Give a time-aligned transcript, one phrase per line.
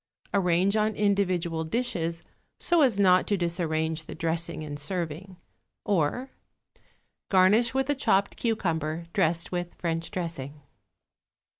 [0.33, 2.23] Arrange on individual dishes,
[2.59, 5.37] so as not to disarrange the dressing in serving.
[5.85, 6.31] Or,
[7.29, 10.63] garnish with a chopped cucumber dressed with French dressing.